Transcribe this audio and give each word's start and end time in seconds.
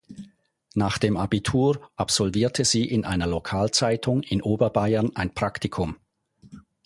Nach 0.73 0.97
dem 0.97 1.15
Abitur 1.15 1.79
absolvierte 1.95 2.65
sie 2.65 2.85
in 2.89 3.05
einer 3.05 3.27
Lokalzeitung 3.27 4.23
in 4.23 4.41
Oberbayern 4.41 5.11
ein 5.15 5.35
Praktikum. 5.35 5.97